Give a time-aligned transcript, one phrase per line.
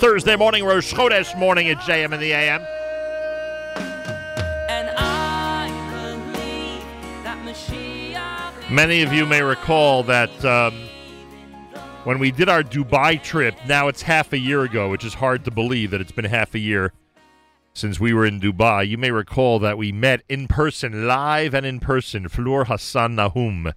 [0.00, 2.62] Thursday morning, Rosh Chodesh morning at JM in the AM.
[8.74, 10.74] Many of you may recall that um,
[12.04, 15.44] when we did our Dubai trip, now it's half a year ago, which is hard
[15.44, 16.94] to believe that it's been half a year
[17.74, 18.88] since we were in Dubai.
[18.88, 23.74] You may recall that we met in person, live and in person, Fleur Hassan Nahoum,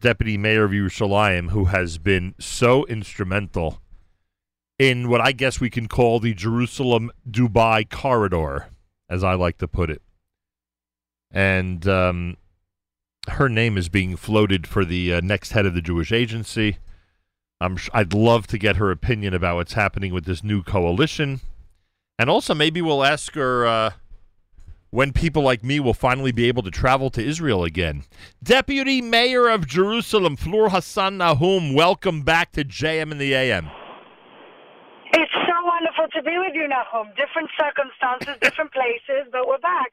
[0.00, 3.78] Deputy Mayor of Yerushalayim, who has been so instrumental
[4.84, 8.68] in what I guess we can call the Jerusalem Dubai corridor,
[9.08, 10.02] as I like to put it.
[11.30, 12.36] And um,
[13.28, 16.78] her name is being floated for the uh, next head of the Jewish Agency.
[17.62, 21.40] I'm sh- I'd love to get her opinion about what's happening with this new coalition,
[22.18, 23.90] and also maybe we'll ask her uh,
[24.90, 28.04] when people like me will finally be able to travel to Israel again.
[28.42, 33.70] Deputy Mayor of Jerusalem, Fleur Hassan Nahoum, welcome back to JM in the AM
[36.24, 37.14] be with you, Nachum.
[37.16, 39.92] Different circumstances, different places, but we're back.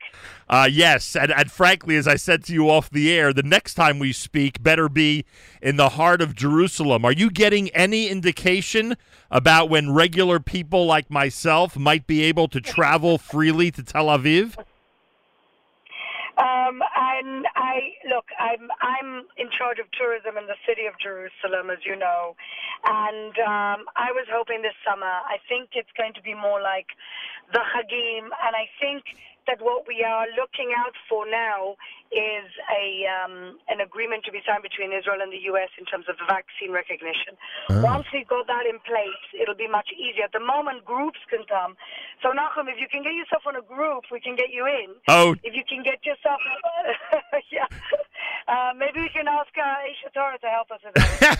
[0.50, 3.74] Uh, yes, and, and frankly, as I said to you off the air, the next
[3.74, 5.26] time we speak better be
[5.62, 7.06] in the heart of Jerusalem.
[7.06, 8.96] Are you getting any indication
[9.30, 14.58] about when regular people like myself might be able to travel freely to Tel Aviv?
[16.38, 21.72] Um, and I look, I'm I'm in charge of tourism in the city of Jerusalem,
[21.72, 22.36] as you know,
[22.84, 25.08] and um, I was hoping this summer.
[25.08, 26.92] I think it's going to be more like
[27.56, 29.08] the Hagim, and I think
[29.47, 31.75] that what we are looking out for now
[32.11, 35.72] is a um, an agreement to be signed between Israel and the U.S.
[35.80, 37.39] in terms of vaccine recognition.
[37.69, 37.81] Oh.
[37.81, 40.28] Once we've got that in place, it'll be much easier.
[40.28, 41.80] At the moment, groups can come.
[42.22, 44.94] So, Nachum, if you can get yourself on a group, we can get you in.
[45.08, 45.34] Oh.
[45.42, 46.39] If you can get yourself,
[47.56, 47.66] yeah.
[48.47, 50.94] Uh, maybe we can ask uh, Aish HaTorah to help us with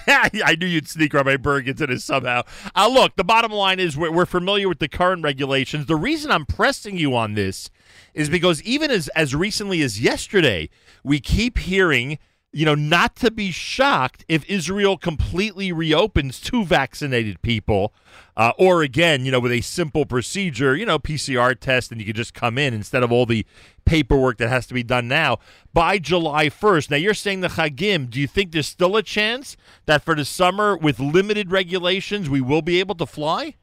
[0.05, 0.31] that.
[0.45, 2.44] I knew you'd sneak Rabbi Burg into this somehow.
[2.75, 5.88] Uh, look, the bottom line is we're, we're familiar with the current regulations.
[5.88, 7.69] The reason I'm pressing you on this
[8.13, 10.69] is because even as, as recently as yesterday,
[11.03, 12.19] we keep hearing
[12.53, 17.94] you know, not to be shocked if Israel completely reopens to vaccinated people,
[18.35, 22.06] uh, or again, you know, with a simple procedure, you know, PCR test, and you
[22.06, 23.45] can just come in instead of all the
[23.85, 25.40] paperwork that has to be done now
[25.73, 26.91] by July 1st.
[26.91, 28.09] Now, you're saying the Chagim.
[28.09, 32.41] Do you think there's still a chance that for the summer, with limited regulations, we
[32.41, 33.56] will be able to fly?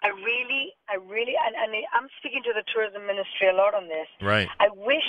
[0.00, 3.88] I really, I really, and, and I'm speaking to the tourism ministry a lot on
[3.88, 4.06] this.
[4.22, 4.48] Right.
[4.60, 5.02] I wish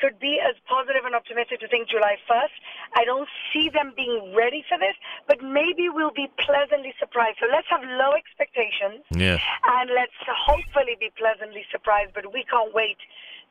[0.00, 2.56] could be as positive and optimistic to think July 1st.
[2.94, 4.94] I don't see them being ready for this,
[5.26, 7.38] but maybe we'll be pleasantly surprised.
[7.40, 9.04] So let's have low expectations.
[9.10, 9.38] Yeah.
[9.64, 12.98] And let's hopefully be pleasantly surprised, but we can't wait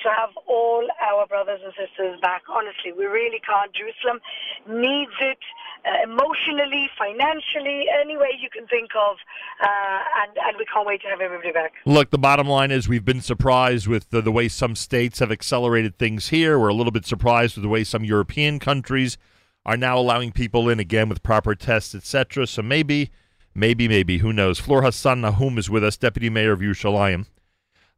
[0.05, 2.43] to have all our brothers and sisters back.
[2.47, 3.73] Honestly, we really can't.
[3.73, 4.21] Jerusalem
[4.69, 5.41] needs it
[5.85, 9.17] uh, emotionally, financially, any way you can think of,
[9.61, 11.73] uh, and, and we can't wait to have everybody back.
[11.85, 15.31] Look, the bottom line is we've been surprised with the, the way some states have
[15.31, 16.59] accelerated things here.
[16.59, 19.17] We're a little bit surprised with the way some European countries
[19.65, 22.45] are now allowing people in again with proper tests, etc.
[22.45, 23.09] So maybe,
[23.55, 24.59] maybe, maybe, who knows?
[24.59, 27.25] Fleur Hassan Nahoum is with us, Deputy Mayor of Yerushalayim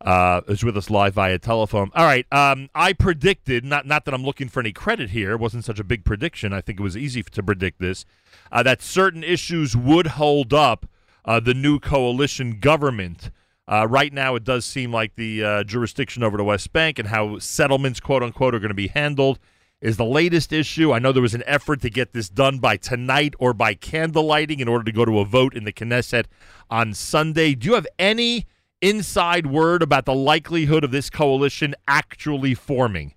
[0.01, 1.89] uh, is with us live via telephone.
[1.95, 5.31] All right, um, I predicted not not that I'm looking for any credit here.
[5.31, 6.53] It wasn't such a big prediction.
[6.53, 8.05] I think it was easy to predict this
[8.51, 10.85] uh, that certain issues would hold up
[11.25, 13.31] uh, the new coalition government.
[13.69, 17.09] Uh, right now, it does seem like the uh, jurisdiction over the West Bank and
[17.09, 19.39] how settlements, quote unquote, are going to be handled
[19.81, 20.93] is the latest issue.
[20.93, 24.59] I know there was an effort to get this done by tonight or by candlelighting
[24.59, 26.25] in order to go to a vote in the Knesset
[26.69, 27.55] on Sunday.
[27.55, 28.45] Do you have any?
[28.81, 33.13] Inside word about the likelihood of this coalition actually forming?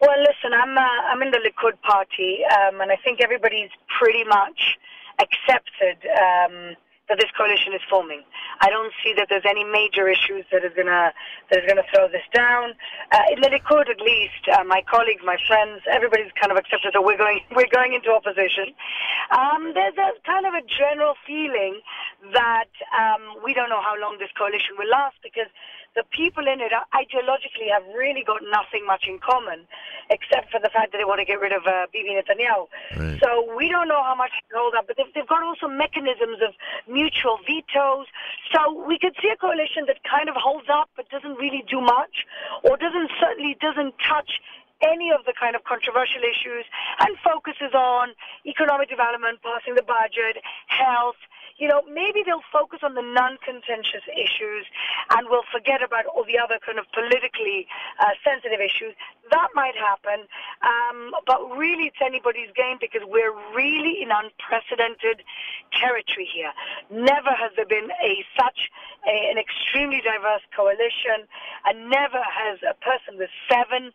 [0.00, 4.22] Well, listen, I'm uh, I'm in the Likud party, um, and I think everybody's pretty
[4.24, 4.78] much
[5.20, 6.76] accepted um,
[7.08, 8.22] that this coalition is forming.
[8.60, 11.12] I don't see that there's any major issues that is gonna
[11.50, 12.74] that is gonna throw this down.
[13.12, 16.92] Uh, in the Likud, at least, uh, my colleagues, my friends, everybody's kind of accepted
[16.92, 18.76] that we're going we're going into opposition.
[19.32, 21.80] Um, there's a kind of a general feeling
[22.32, 25.48] that um, we don't know how long this coalition will last because
[25.98, 29.66] the people in it ideologically have really got nothing much in common,
[30.14, 32.70] except for the fact that they want to get rid of uh, Bibi Netanyahu.
[32.94, 33.18] Right.
[33.18, 36.38] So we don't know how much they hold up, but they've, they've got also mechanisms
[36.38, 36.54] of
[36.86, 38.06] mutual vetoes.
[38.54, 41.82] So we could see a coalition that kind of holds up but doesn't really do
[41.82, 42.22] much,
[42.62, 44.38] or doesn't certainly doesn't touch
[44.78, 46.62] any of the kind of controversial issues
[47.02, 48.14] and focuses on
[48.46, 50.38] economic development, passing the budget,
[50.70, 51.18] health,
[51.58, 54.64] you know, maybe they'll focus on the non-contentious issues
[55.10, 57.66] and we'll forget about all the other kind of politically
[57.98, 58.94] uh, sensitive issues.
[59.30, 60.24] That might happen,
[60.62, 65.26] um, but really it's anybody's game because we're really in unprecedented
[65.74, 66.54] territory here.
[66.90, 68.70] Never has there been a such
[69.06, 71.26] a, an extremely diverse coalition,
[71.66, 73.92] and never has a person with seven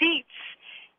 [0.00, 0.34] seats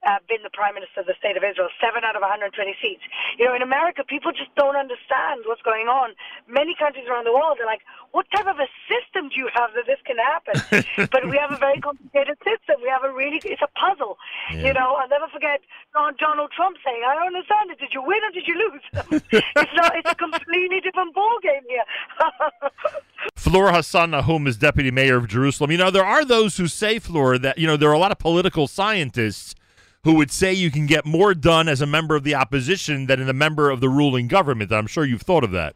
[0.06, 3.02] uh, been the prime minister of the state of Israel, seven out of 120 seats.
[3.38, 6.14] You know, in America, people just don't understand what's going on.
[6.48, 7.82] Many countries around the world are like,
[8.14, 11.10] what type of a system do you have that this can happen?
[11.12, 12.80] but we have a very complicated system.
[12.82, 14.18] We have a really, it's a puzzle.
[14.54, 14.70] Yeah.
[14.70, 15.62] You know, I'll never forget
[15.92, 17.80] Donald Trump saying, I don't understand it.
[17.80, 18.86] Did you win or did you lose?
[19.34, 21.84] it's not, it's a completely different ball game here.
[23.36, 25.72] Flora Hassan Nahoum is deputy mayor of Jerusalem.
[25.72, 28.12] You know, there are those who say, Flora, that, you know, there are a lot
[28.12, 29.56] of political scientists
[30.06, 33.20] who would say you can get more done as a member of the opposition than
[33.20, 34.72] in a member of the ruling government.
[34.72, 35.76] I'm sure you've thought of that.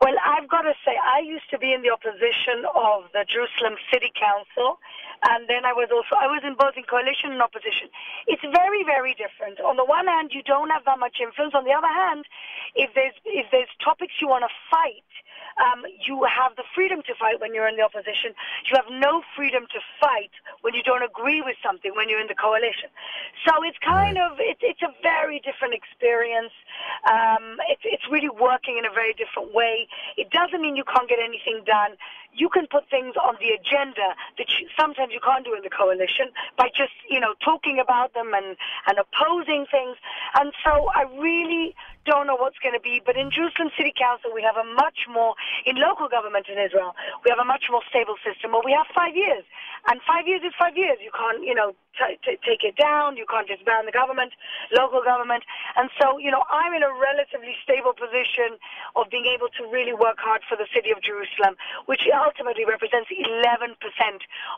[0.00, 3.74] Well, I've got to say, I used to be in the opposition of the Jerusalem
[3.92, 4.78] City Council,
[5.22, 7.88] and then I was also I was in both in coalition and opposition.
[8.26, 9.60] It's very, very different.
[9.60, 11.54] On the one hand, you don't have that much influence.
[11.54, 12.24] On the other hand,
[12.74, 15.06] if there's if there's topics you want to fight,
[15.56, 18.36] um, you have the freedom to fight when you're in the opposition.
[18.68, 22.28] You have no freedom to fight when you don't agree with something when you're in
[22.28, 22.92] the coalition.
[23.48, 26.52] So it's kind of it's it's a very different experience.
[27.08, 29.88] Um, it's it's really working in a very different way.
[30.16, 31.96] It doesn't mean you can't get anything done
[32.36, 35.72] you can put things on the agenda that you, sometimes you can't do in the
[35.72, 38.56] coalition by just, you know, talking about them and,
[38.86, 39.96] and opposing things.
[40.38, 41.74] And so I really
[42.04, 43.02] don't know what's going to be.
[43.04, 45.34] But in Jerusalem City Council, we have a much more,
[45.64, 46.94] in local government in Israel,
[47.24, 49.42] we have a much more stable system where we have five years.
[49.88, 50.98] And five years is five years.
[51.02, 53.16] You can't, you know, t- t- take it down.
[53.16, 54.34] You can't disband the government,
[54.74, 55.44] local government.
[55.76, 58.58] And so, you know, I'm in a relatively stable position
[58.94, 61.54] of being able to really work hard for the city of Jerusalem,
[61.86, 63.78] which ultimately represents 11%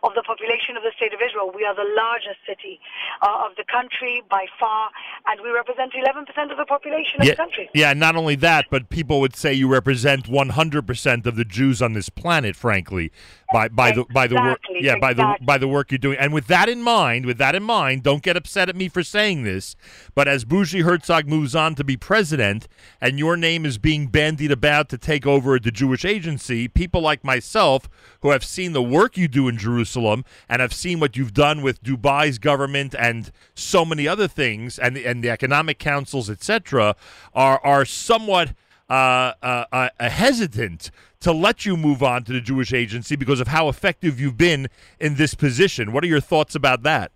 [0.02, 1.52] of the population of the state of Israel.
[1.54, 2.80] We are the largest city
[3.20, 4.88] uh, of the country by far,
[5.28, 7.70] and we represent 11% of the population yeah, of the country.
[7.74, 11.92] Yeah, not only that, but people would say you represent 100% of the Jews on
[11.92, 13.12] this planet, frankly,
[13.52, 16.18] by by exactly, the by the work yeah by the by the work you're doing.
[16.18, 19.02] And with that in mind, with that in mind, don't get upset at me for
[19.02, 19.76] saying this,
[20.14, 22.68] but as Bougie Herzog moves on to be president,
[23.00, 27.24] and your name is being bandied about to take over the Jewish Agency, people like
[27.24, 27.88] myself
[28.20, 31.62] who have seen the work you do in Jerusalem and have seen what you've done
[31.62, 36.96] with Dubai's government and so many other things, and and the economic councils, etc.,
[37.34, 38.54] are are somewhat.
[38.88, 40.90] Uh, uh, uh, hesitant
[41.20, 44.68] to let you move on to the Jewish Agency because of how effective you've been
[44.98, 45.92] in this position.
[45.92, 47.12] What are your thoughts about that?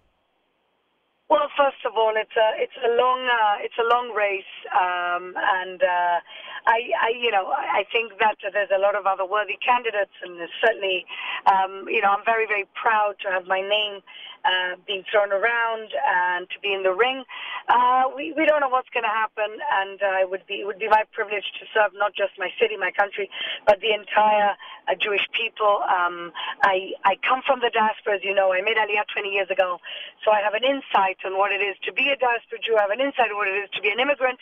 [1.33, 5.33] Well, first of all, it's a it's a long uh, it's a long race, um,
[5.33, 6.21] and uh,
[6.67, 10.37] I, I you know I think that there's a lot of other worthy candidates, and
[10.61, 11.07] certainly
[11.47, 14.03] um, you know I'm very very proud to have my name
[14.45, 17.25] uh, being thrown around and to be in the ring.
[17.69, 19.49] Uh, we, we don't know what's going to happen,
[19.83, 22.49] and uh, it would be it would be my privilege to serve not just my
[22.61, 23.31] city, my country,
[23.67, 24.55] but the entire
[24.89, 25.83] uh, Jewish people.
[25.89, 26.33] Um,
[26.63, 28.53] I I come from the diaspora, as you know.
[28.53, 29.79] I made Aliyah 20 years ago,
[30.25, 32.77] so I have an insight on what it is to be a diaspora Jew.
[32.77, 34.39] I have an insight on what it is to be an immigrant,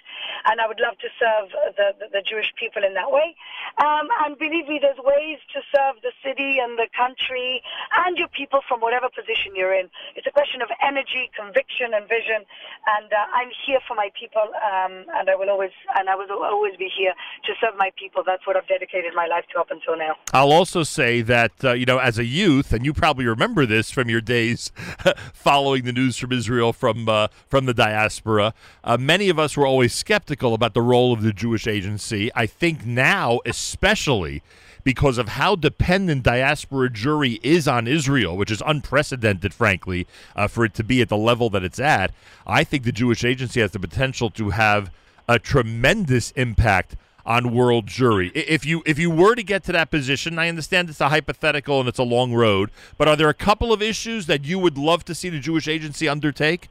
[0.46, 3.34] and I would love to serve the the, the Jewish people in that way.
[3.78, 7.62] Um, and believe me, there's ways to serve the city and the country
[8.06, 9.88] and your people from whatever position you're in.
[10.16, 12.44] It's a question of energy, conviction, and vision.
[12.86, 16.26] And uh, I'm here for my people, um, and I will always and I will
[16.42, 17.12] always be here
[17.44, 18.22] to serve my people.
[18.24, 20.16] That's what I've dedicated my life to up until now.
[20.32, 23.90] I'll also say that uh, you know, as a youth, and you probably remember this
[23.90, 24.72] from your days
[25.32, 28.54] following the news from Israel from uh, from the diaspora.
[28.84, 32.30] Uh, many of us were always skeptical about the role of the Jewish Agency.
[32.34, 34.42] I think now, especially
[34.84, 40.06] because of how dependent diaspora Jewry is on Israel, which is unprecedented, frankly,
[40.36, 42.12] uh, for it to be at the level that it's at.
[42.46, 44.90] I think the Jewish Agency has the potential to have
[45.28, 48.32] a tremendous impact on world Jewry.
[48.34, 51.78] If you if you were to get to that position, I understand it's a hypothetical
[51.80, 54.78] and it's a long road, but are there a couple of issues that you would
[54.78, 56.68] love to see the Jewish Agency undertake?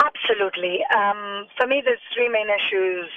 [0.00, 0.80] Absolutely.
[0.96, 3.12] Um, for me, there's three main issues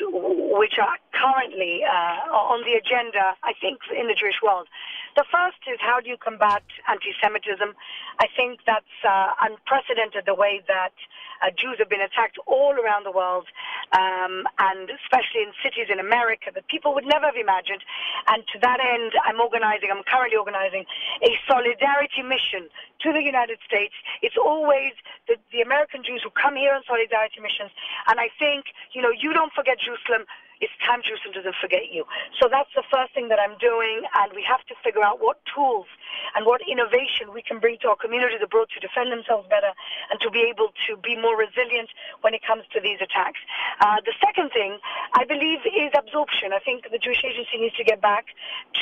[0.59, 4.67] which are currently uh, on the agenda, I think, in the Jewish world.
[5.15, 7.75] The first is how do you combat anti Semitism?
[8.19, 10.93] I think that's uh, unprecedented the way that
[11.41, 13.45] uh, Jews have been attacked all around the world,
[13.93, 17.85] um, and especially in cities in America that people would never have imagined.
[18.25, 20.85] And to that end, I'm organizing, I'm currently organizing
[21.21, 22.69] a solidarity mission
[23.05, 23.93] to the United States.
[24.25, 27.69] It's always the, the American Jews who come here on solidarity missions.
[28.09, 30.25] And I think, you know, you don't forget Jerusalem
[30.63, 32.07] it's time Jerusalem doesn't forget you.
[32.39, 35.43] So that's the first thing that I'm doing, and we have to figure out what
[35.43, 35.91] tools
[36.35, 39.75] and what innovation we can bring to our communities abroad to defend themselves better
[40.09, 41.91] and to be able to be more resilient
[42.23, 43.43] when it comes to these attacks.
[43.83, 44.79] Uh, the second thing,
[45.13, 46.53] I believe, is absorption.
[46.53, 48.31] I think the Jewish Agency needs to get back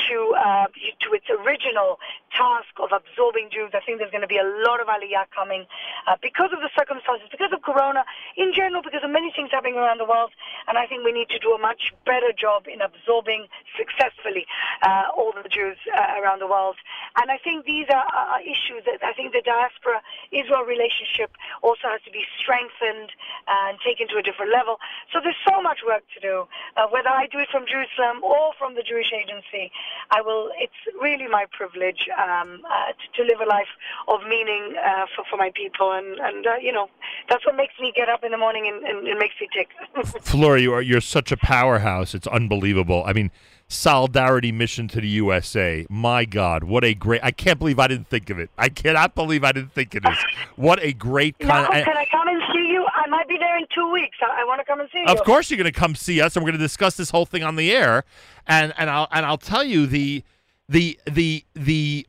[0.08, 0.66] to uh,
[1.02, 1.98] to its original
[2.30, 3.72] task of absorbing Jews.
[3.74, 5.66] I think there's going to be a lot of aliyah coming
[6.06, 8.04] uh, because of the circumstances, because of Corona,
[8.36, 10.32] in general, because of many things happening around the world,
[10.68, 13.48] and I think we need to do a much much better job in absorbing
[13.80, 14.44] successfully
[14.84, 16.76] uh, all the Jews uh, around the world.
[17.16, 18.04] And I think these are,
[18.44, 23.08] issues that I think the diaspora Israel relationship also has to be strengthened
[23.48, 24.76] and taken to a different level.
[25.12, 26.44] So there's so much work to do.
[26.76, 29.72] Uh, whether I do it from Jerusalem or from the Jewish Agency,
[30.10, 30.50] I will.
[30.58, 33.72] It's really my privilege um, uh, to, to, live a life
[34.08, 36.90] of meaning uh, for, for my people, and and uh, you know
[37.28, 39.68] that's what makes me get up in the morning and, and makes me tick.
[40.22, 42.14] Flora, you are you're such a powerhouse.
[42.14, 43.04] It's unbelievable.
[43.06, 43.30] I mean,
[43.68, 45.86] solidarity mission to the USA.
[45.88, 47.22] My God, what a great!
[47.22, 48.50] I can't believe I didn't think of it.
[48.58, 50.18] I cannot believe I didn't think of this.
[50.56, 51.68] What a great kind.
[51.72, 52.84] Now, can I come and see you?
[52.92, 54.16] I might be there in two weeks.
[54.20, 55.06] I, I want to come and see you.
[55.06, 57.26] Of course, you're going to come see us, and we're going to discuss this whole
[57.26, 58.04] thing on the air.
[58.46, 60.24] And and I'll and I'll tell you the
[60.68, 62.06] the the the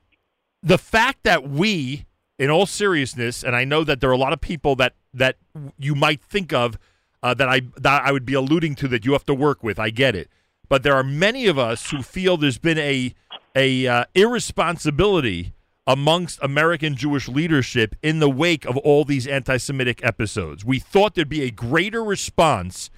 [0.62, 2.06] the fact that we,
[2.40, 5.38] in all seriousness, and I know that there are a lot of people that that
[5.78, 6.80] you might think of
[7.24, 9.80] uh, that I that I would be alluding to that you have to work with.
[9.80, 10.30] I get it,
[10.70, 13.16] but there are many of us who feel there's been a
[13.56, 15.54] a uh, irresponsibility
[15.88, 20.64] amongst American Jewish leadership in the wake of all these anti-Semitic episodes.
[20.64, 22.90] We thought there'd be a greater response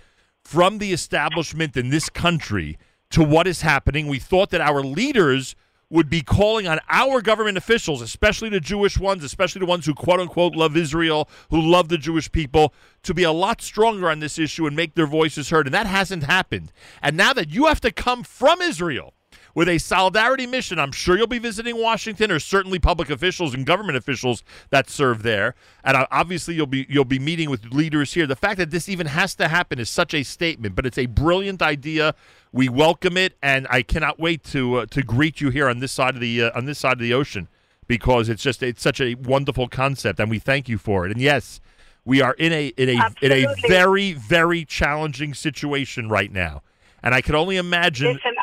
[0.44, 2.78] from the establishment in this country
[3.10, 4.08] to what is happening.
[4.08, 5.56] We thought that our leaders
[5.90, 9.94] would be calling on our government officials, especially the Jewish ones, especially the ones who
[9.94, 12.74] quote unquote love Israel, who love the Jewish people,
[13.04, 15.68] to be a lot stronger on this issue and make their voices heard.
[15.68, 16.72] And that hasn't happened.
[17.02, 19.14] And now that you have to come from Israel
[19.56, 20.78] with a solidarity mission.
[20.78, 25.24] I'm sure you'll be visiting Washington, or certainly public officials and government officials that serve
[25.24, 28.28] there, and obviously you'll be you'll be meeting with leaders here.
[28.28, 31.08] The fact that this even has to happen is such a statement, but it's a
[31.08, 32.14] brilliant idea.
[32.52, 35.94] We welcome it, and I cannot wait to uh, to greet you here on this
[35.94, 37.48] side of the uh, on this side of the ocean
[37.88, 41.12] because it's just it's such a wonderful concept, and we thank you for it.
[41.12, 41.60] And yes,
[42.04, 43.44] we are in a in a Absolutely.
[43.44, 46.62] in a very very challenging situation right now,
[47.04, 48.14] and I can only imagine.
[48.14, 48.35] Listen,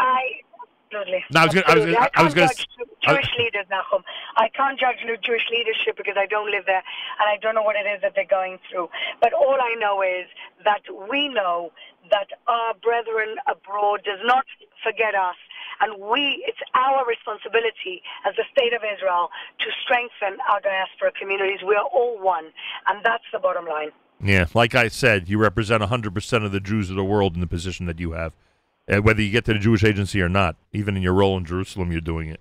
[0.93, 1.25] Absolutely.
[1.31, 1.65] No, I was going.
[1.67, 1.97] I was going.
[2.15, 2.49] I, was going.
[3.03, 4.03] Jewish leaders, Nachum.
[4.37, 6.83] I can't judge Jewish leadership because I don't live there
[7.19, 8.89] and I don't know what it is that they're going through.
[9.21, 10.27] But all I know is
[10.65, 11.73] that we know
[12.11, 14.45] that our brethren abroad does not
[14.85, 15.37] forget us.
[15.81, 21.61] And we, it's our responsibility as the state of Israel to strengthen our diaspora communities.
[21.67, 22.53] We are all one.
[22.87, 23.91] And that's the bottom line.
[24.23, 27.49] Yeah, like I said, you represent 100% of the Jews of the world in the
[27.49, 28.35] position that you have
[28.89, 30.57] whether you get to the Jewish agency or not.
[30.73, 32.41] Even in your role in Jerusalem, you're doing it.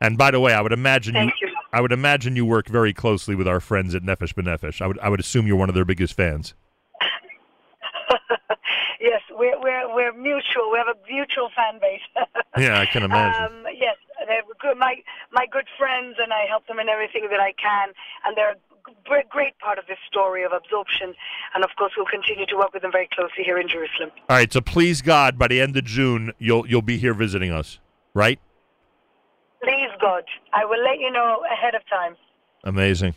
[0.00, 2.92] And by the way, I would imagine you, you, I would imagine you work very
[2.92, 4.80] closely with our friends at Nefesh B'Nefesh.
[4.80, 6.54] I would I would assume you're one of their biggest fans.
[9.00, 10.70] yes, we're, we're we're mutual.
[10.72, 12.00] We have a mutual fan base.
[12.56, 13.44] yeah, I can imagine.
[13.44, 14.96] Um, yes, they're good, my
[15.32, 17.92] my good friends, and I help them in everything that I can.
[18.24, 18.56] And they're
[19.30, 21.14] great part of this story of absorption.
[21.54, 24.10] And of course, we'll continue to work with them very closely here in Jerusalem.
[24.28, 24.52] All right.
[24.52, 27.78] So please God, by the end of June, you'll you'll be here visiting us,
[28.14, 28.38] right?
[29.62, 32.16] Please God, I will let you know ahead of time.
[32.64, 33.14] Amazing.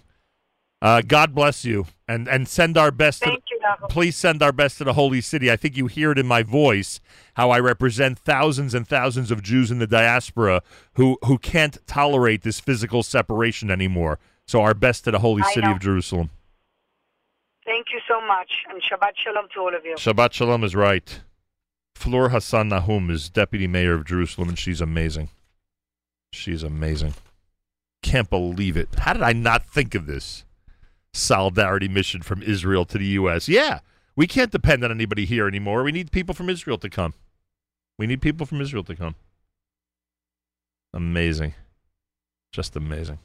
[0.81, 3.23] Uh, God bless you, and and send our best.
[3.23, 3.87] Thank to, you.
[3.87, 5.49] Please send our best to the Holy City.
[5.49, 6.99] I think you hear it in my voice
[7.35, 10.61] how I represent thousands and thousands of Jews in the diaspora
[10.95, 14.19] who who can't tolerate this physical separation anymore.
[14.47, 16.29] So our best to the holy city of Jerusalem.
[17.65, 19.95] Thank you so much, and Shabbat Shalom to all of you.
[19.95, 21.21] Shabbat Shalom is right.
[21.95, 25.29] Fleur Hassan Nahoum is deputy mayor of Jerusalem, and she's amazing.
[26.33, 27.13] She's amazing.
[28.01, 28.89] Can't believe it.
[28.97, 30.43] How did I not think of this?
[31.13, 33.47] Solidarity mission from Israel to the U.S.
[33.47, 33.79] Yeah,
[34.15, 35.83] we can't depend on anybody here anymore.
[35.83, 37.13] We need people from Israel to come.
[37.97, 39.15] We need people from Israel to come.
[40.93, 41.53] Amazing.
[42.51, 43.19] Just amazing.